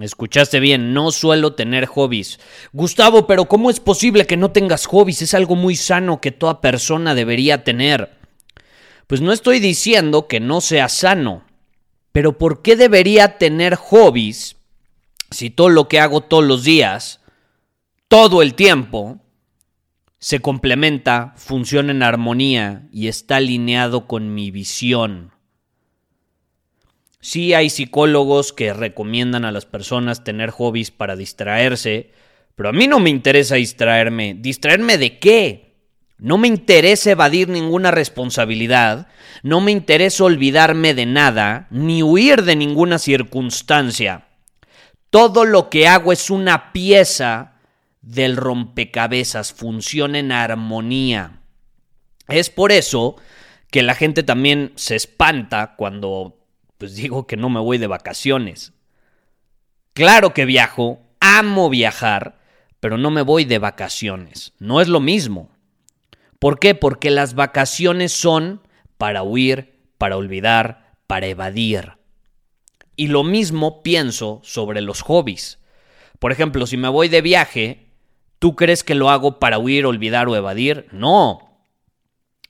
Escuchaste 0.00 0.60
bien, 0.60 0.94
no 0.94 1.10
suelo 1.12 1.54
tener 1.54 1.86
hobbies. 1.86 2.40
Gustavo, 2.72 3.26
pero 3.26 3.46
¿cómo 3.46 3.70
es 3.70 3.80
posible 3.80 4.26
que 4.26 4.36
no 4.36 4.50
tengas 4.50 4.86
hobbies? 4.86 5.22
Es 5.22 5.34
algo 5.34 5.56
muy 5.56 5.76
sano 5.76 6.20
que 6.20 6.32
toda 6.32 6.60
persona 6.60 7.14
debería 7.14 7.64
tener. 7.64 8.10
Pues 9.06 9.20
no 9.20 9.32
estoy 9.32 9.58
diciendo 9.58 10.28
que 10.28 10.40
no 10.40 10.60
sea 10.60 10.88
sano, 10.88 11.44
pero 12.12 12.38
¿por 12.38 12.62
qué 12.62 12.76
debería 12.76 13.38
tener 13.38 13.74
hobbies 13.74 14.56
si 15.30 15.50
todo 15.50 15.68
lo 15.68 15.88
que 15.88 16.00
hago 16.00 16.22
todos 16.22 16.44
los 16.44 16.64
días, 16.64 17.20
todo 18.08 18.42
el 18.42 18.54
tiempo, 18.54 19.18
se 20.18 20.40
complementa, 20.40 21.34
funciona 21.36 21.92
en 21.92 22.02
armonía 22.02 22.88
y 22.92 23.08
está 23.08 23.36
alineado 23.36 24.06
con 24.06 24.34
mi 24.34 24.50
visión? 24.50 25.32
Sí 27.20 27.52
hay 27.52 27.68
psicólogos 27.68 28.52
que 28.52 28.72
recomiendan 28.72 29.44
a 29.44 29.52
las 29.52 29.66
personas 29.66 30.24
tener 30.24 30.50
hobbies 30.50 30.90
para 30.90 31.16
distraerse, 31.16 32.10
pero 32.56 32.70
a 32.70 32.72
mí 32.72 32.88
no 32.88 32.98
me 32.98 33.10
interesa 33.10 33.56
distraerme. 33.56 34.34
¿Distraerme 34.34 34.96
de 34.96 35.18
qué? 35.18 35.76
No 36.18 36.38
me 36.38 36.48
interesa 36.48 37.10
evadir 37.10 37.48
ninguna 37.48 37.90
responsabilidad, 37.90 39.08
no 39.42 39.60
me 39.60 39.72
interesa 39.72 40.24
olvidarme 40.24 40.92
de 40.92 41.06
nada, 41.06 41.66
ni 41.70 42.02
huir 42.02 42.42
de 42.42 42.56
ninguna 42.56 42.98
circunstancia. 42.98 44.26
Todo 45.08 45.44
lo 45.44 45.70
que 45.70 45.88
hago 45.88 46.12
es 46.12 46.28
una 46.30 46.72
pieza 46.72 47.54
del 48.02 48.36
rompecabezas, 48.36 49.52
funciona 49.52 50.18
en 50.18 50.32
armonía. 50.32 51.40
Es 52.28 52.50
por 52.50 52.70
eso 52.70 53.16
que 53.70 53.82
la 53.82 53.94
gente 53.94 54.22
también 54.22 54.72
se 54.76 54.96
espanta 54.96 55.74
cuando 55.76 56.39
pues 56.80 56.96
digo 56.96 57.26
que 57.26 57.36
no 57.36 57.50
me 57.50 57.60
voy 57.60 57.76
de 57.76 57.86
vacaciones. 57.86 58.72
Claro 59.92 60.32
que 60.32 60.46
viajo, 60.46 61.02
amo 61.20 61.68
viajar, 61.68 62.40
pero 62.80 62.96
no 62.96 63.10
me 63.10 63.20
voy 63.20 63.44
de 63.44 63.58
vacaciones. 63.58 64.54
No 64.58 64.80
es 64.80 64.88
lo 64.88 64.98
mismo. 64.98 65.50
¿Por 66.38 66.58
qué? 66.58 66.74
Porque 66.74 67.10
las 67.10 67.34
vacaciones 67.34 68.12
son 68.12 68.62
para 68.96 69.22
huir, 69.22 69.78
para 69.98 70.16
olvidar, 70.16 70.94
para 71.06 71.26
evadir. 71.26 71.98
Y 72.96 73.08
lo 73.08 73.24
mismo 73.24 73.82
pienso 73.82 74.40
sobre 74.42 74.80
los 74.80 75.02
hobbies. 75.02 75.58
Por 76.18 76.32
ejemplo, 76.32 76.66
si 76.66 76.78
me 76.78 76.88
voy 76.88 77.08
de 77.08 77.20
viaje, 77.20 77.88
¿tú 78.38 78.56
crees 78.56 78.84
que 78.84 78.94
lo 78.94 79.10
hago 79.10 79.38
para 79.38 79.58
huir, 79.58 79.84
olvidar 79.84 80.30
o 80.30 80.34
evadir? 80.34 80.86
No. 80.92 81.49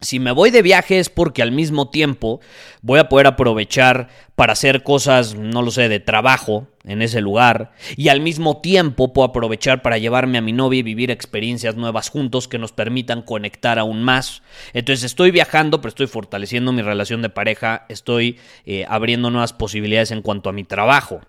Si 0.00 0.20
me 0.20 0.30
voy 0.30 0.50
de 0.50 0.62
viaje 0.62 1.00
es 1.00 1.08
porque 1.08 1.42
al 1.42 1.50
mismo 1.50 1.90
tiempo 1.90 2.40
voy 2.82 3.00
a 3.00 3.08
poder 3.08 3.26
aprovechar 3.26 4.08
para 4.36 4.52
hacer 4.52 4.84
cosas, 4.84 5.34
no 5.34 5.60
lo 5.60 5.72
sé, 5.72 5.88
de 5.88 5.98
trabajo 5.98 6.68
en 6.84 7.02
ese 7.02 7.20
lugar 7.20 7.72
y 7.96 8.08
al 8.08 8.20
mismo 8.20 8.60
tiempo 8.60 9.12
puedo 9.12 9.26
aprovechar 9.26 9.82
para 9.82 9.98
llevarme 9.98 10.38
a 10.38 10.40
mi 10.40 10.52
novia 10.52 10.78
y 10.78 10.84
vivir 10.84 11.10
experiencias 11.10 11.74
nuevas 11.74 12.10
juntos 12.10 12.46
que 12.46 12.58
nos 12.58 12.70
permitan 12.70 13.22
conectar 13.22 13.80
aún 13.80 14.04
más. 14.04 14.42
Entonces 14.72 15.02
estoy 15.02 15.32
viajando, 15.32 15.80
pero 15.80 15.88
estoy 15.88 16.06
fortaleciendo 16.06 16.72
mi 16.72 16.82
relación 16.82 17.20
de 17.20 17.30
pareja, 17.30 17.84
estoy 17.88 18.38
eh, 18.66 18.84
abriendo 18.88 19.30
nuevas 19.30 19.52
posibilidades 19.52 20.12
en 20.12 20.22
cuanto 20.22 20.48
a 20.48 20.52
mi 20.52 20.62
trabajo. 20.62 21.22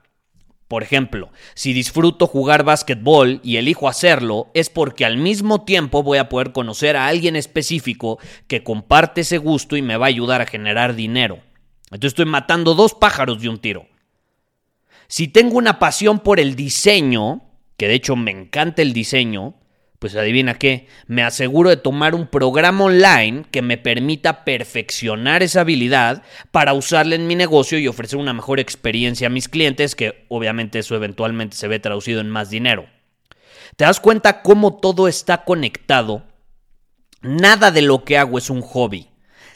Por 0.69 0.83
ejemplo, 0.83 1.31
si 1.55 1.73
disfruto 1.73 2.27
jugar 2.27 2.63
básquetbol 2.63 3.41
y 3.43 3.57
elijo 3.57 3.89
hacerlo, 3.89 4.51
es 4.53 4.69
porque 4.69 5.03
al 5.03 5.17
mismo 5.17 5.65
tiempo 5.65 6.03
voy 6.03 6.19
a 6.19 6.29
poder 6.29 6.51
conocer 6.51 6.95
a 6.95 7.07
alguien 7.07 7.35
específico 7.35 8.19
que 8.47 8.63
comparte 8.63 9.21
ese 9.21 9.39
gusto 9.39 9.77
y 9.77 9.81
me 9.81 9.97
va 9.97 10.05
a 10.05 10.09
ayudar 10.09 10.41
a 10.41 10.45
generar 10.45 10.93
dinero. 10.93 11.39
Entonces 11.85 12.09
estoy 12.09 12.27
matando 12.27 12.75
dos 12.75 12.93
pájaros 12.93 13.41
de 13.41 13.49
un 13.49 13.57
tiro. 13.57 13.87
Si 15.07 15.27
tengo 15.27 15.57
una 15.57 15.79
pasión 15.79 16.19
por 16.19 16.39
el 16.39 16.55
diseño, 16.55 17.41
que 17.75 17.87
de 17.87 17.95
hecho 17.95 18.15
me 18.15 18.29
encanta 18.29 18.83
el 18.83 18.93
diseño, 18.93 19.55
pues 19.99 20.15
adivina 20.15 20.57
qué, 20.57 20.87
me 21.07 21.23
aseguro 21.23 21.69
de 21.69 21.75
tomar 21.75 22.15
un 22.15 22.27
programa 22.27 22.85
online 22.85 23.45
que 23.51 23.61
me 23.61 23.77
permita 23.77 24.45
perfeccionar 24.45 25.43
esa 25.43 25.61
habilidad 25.61 26.23
para 26.51 26.73
usarla 26.73 27.15
en 27.15 27.27
mi 27.27 27.35
negocio 27.35 27.77
y 27.77 27.87
ofrecer 27.89 28.17
una 28.17 28.33
mejor 28.33 28.61
experiencia 28.61 29.27
a 29.27 29.29
mis 29.29 29.49
clientes, 29.49 29.95
que 29.95 30.25
obviamente 30.29 30.79
eso 30.79 30.95
eventualmente 30.95 31.57
se 31.57 31.67
ve 31.67 31.79
traducido 31.79 32.21
en 32.21 32.29
más 32.29 32.49
dinero. 32.49 32.87
¿Te 33.75 33.83
das 33.83 33.99
cuenta 33.99 34.41
cómo 34.41 34.77
todo 34.77 35.09
está 35.09 35.43
conectado? 35.43 36.23
Nada 37.21 37.69
de 37.69 37.81
lo 37.81 38.05
que 38.05 38.17
hago 38.17 38.37
es 38.37 38.49
un 38.49 38.61
hobby. 38.61 39.09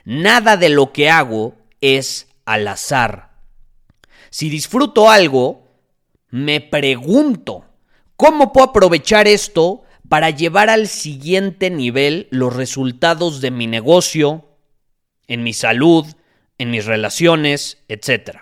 Nada 0.04 0.58
de 0.58 0.68
lo 0.68 0.92
que 0.92 1.10
hago 1.10 1.56
es 1.80 2.28
al 2.46 2.68
azar. 2.68 3.32
Si 4.30 4.50
disfruto 4.50 5.10
algo, 5.10 5.70
me 6.30 6.60
pregunto, 6.60 7.66
¿cómo 8.18 8.52
puedo 8.52 8.70
aprovechar 8.70 9.28
esto 9.28 9.83
para 10.14 10.30
llevar 10.30 10.70
al 10.70 10.88
siguiente 10.88 11.72
nivel 11.72 12.28
los 12.30 12.56
resultados 12.56 13.42
de 13.42 13.50
mi 13.50 13.66
negocio, 13.66 14.46
en 15.26 15.42
mi 15.42 15.54
salud, 15.54 16.06
en 16.60 16.70
mis 16.70 16.86
relaciones, 16.86 17.80
etc. 17.88 18.42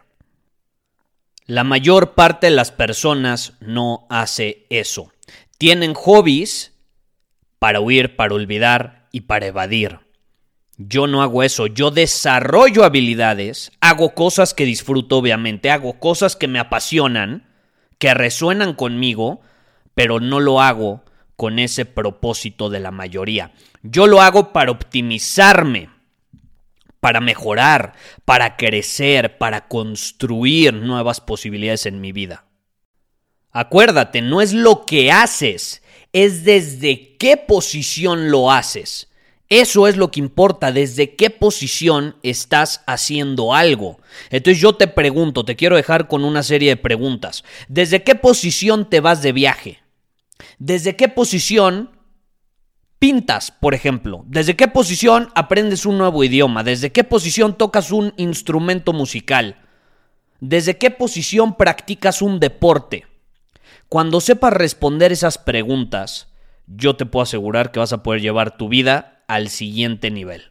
La 1.46 1.64
mayor 1.64 2.14
parte 2.14 2.48
de 2.48 2.52
las 2.58 2.74
personas 2.74 3.54
no 3.62 4.06
hace 4.10 4.66
eso. 4.70 5.14
Tienen 5.58 5.94
hobbies 5.94 6.74
para 7.58 7.80
huir, 7.80 8.18
para 8.18 8.36
olvidar 8.36 9.08
y 9.14 9.22
para 9.22 9.46
evadir. 9.46 10.00
Yo 10.76 11.08
no 11.08 11.22
hago 11.22 11.42
eso, 11.42 11.68
yo 11.68 11.90
desarrollo 11.90 12.84
habilidades, 12.84 13.72
hago 13.80 14.14
cosas 14.14 14.54
que 14.54 14.66
disfruto 14.66 15.20
obviamente, 15.20 15.72
hago 15.72 16.02
cosas 16.02 16.36
que 16.36 16.50
me 16.50 16.60
apasionan, 16.60 17.48
que 17.98 18.14
resuenan 18.14 18.74
conmigo, 18.74 19.40
pero 19.96 20.20
no 20.20 20.42
lo 20.42 20.60
hago 20.60 21.06
con 21.42 21.58
ese 21.58 21.86
propósito 21.86 22.70
de 22.70 22.80
la 22.80 22.92
mayoría. 22.92 23.52
Yo 23.82 24.06
lo 24.06 24.22
hago 24.22 24.54
para 24.54 24.70
optimizarme, 24.70 25.90
para 27.00 27.20
mejorar, 27.20 27.94
para 28.26 28.58
crecer, 28.58 29.40
para 29.40 29.68
construir 29.68 30.72
nuevas 30.72 31.20
posibilidades 31.20 31.88
en 31.88 32.00
mi 32.00 32.12
vida. 32.12 32.46
Acuérdate, 33.50 34.22
no 34.22 34.40
es 34.42 34.54
lo 34.54 34.86
que 34.86 35.12
haces, 35.12 35.82
es 36.14 36.44
desde 36.44 37.18
qué 37.18 37.38
posición 37.38 38.30
lo 38.30 38.52
haces. 38.52 39.10
Eso 39.50 39.88
es 39.88 39.98
lo 39.98 40.12
que 40.12 40.20
importa, 40.20 40.72
desde 40.72 41.16
qué 41.16 41.32
posición 41.32 42.18
estás 42.22 42.84
haciendo 42.86 43.56
algo. 43.56 44.00
Entonces 44.30 44.62
yo 44.62 44.76
te 44.76 44.88
pregunto, 44.88 45.44
te 45.44 45.56
quiero 45.56 45.76
dejar 45.76 46.08
con 46.08 46.24
una 46.24 46.44
serie 46.44 46.70
de 46.70 46.78
preguntas. 46.78 47.44
¿Desde 47.68 48.04
qué 48.04 48.14
posición 48.14 48.88
te 48.88 49.00
vas 49.00 49.24
de 49.24 49.32
viaje? 49.32 49.81
¿Desde 50.60 50.96
qué 50.96 51.10
posición 51.10 51.92
pintas, 53.00 53.52
por 53.52 53.74
ejemplo? 53.74 54.24
¿Desde 54.28 54.56
qué 54.56 54.68
posición 54.68 55.30
aprendes 55.36 55.86
un 55.86 55.98
nuevo 55.98 56.24
idioma? 56.24 56.64
¿Desde 56.64 56.92
qué 56.92 57.04
posición 57.04 57.58
tocas 57.58 57.92
un 57.92 58.14
instrumento 58.18 58.94
musical? 58.94 59.58
¿Desde 60.40 60.78
qué 60.78 60.92
posición 60.92 61.56
practicas 61.56 62.22
un 62.22 62.40
deporte? 62.40 63.06
Cuando 63.90 64.22
sepas 64.22 64.54
responder 64.54 65.12
esas 65.12 65.38
preguntas, 65.38 66.32
yo 66.68 66.96
te 66.96 67.06
puedo 67.06 67.24
asegurar 67.24 67.72
que 67.72 67.80
vas 67.80 67.94
a 67.94 68.04
poder 68.04 68.22
llevar 68.22 68.58
tu 68.58 68.70
vida 68.70 69.24
al 69.28 69.50
siguiente 69.50 70.12
nivel. 70.12 70.51